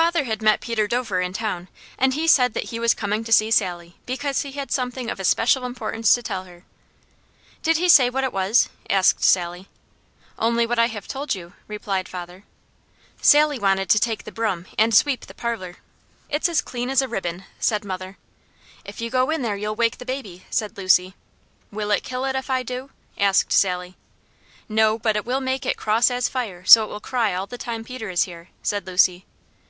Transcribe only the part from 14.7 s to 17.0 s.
and sweep the parlour. "It's clean